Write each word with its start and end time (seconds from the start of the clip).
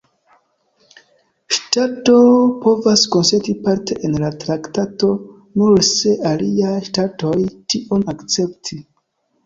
Ŝtato 1.57 2.15
povas 2.63 3.03
konsenti 3.17 3.55
parte 3.67 3.99
en 4.09 4.17
la 4.25 4.33
traktato, 4.47 5.13
nur 5.61 5.87
se 5.93 6.19
aliaj 6.35 6.77
ŝtatoj 6.91 7.39
tion 7.71 8.13
akcepti. 8.19 8.85